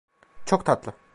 Çok 0.45 0.65
tatlı. 0.65 0.93